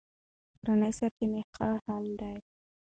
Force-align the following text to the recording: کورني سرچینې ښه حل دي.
کورني 0.61 0.91
سرچینې 0.97 1.41
ښه 1.53 1.67
حل 1.85 2.05
دي. 2.19 2.35